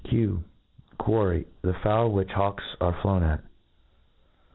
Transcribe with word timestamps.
Quarry 0.97 1.43
j 1.43 1.45
tl^e 1.63 1.79
fowl 1.83 2.09
which 2.11 2.31
hawks 2.31 2.63
are 2.81 2.99
flown 3.03 3.21
at. 3.21 3.43